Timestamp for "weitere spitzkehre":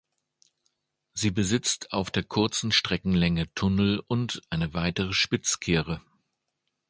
4.73-6.01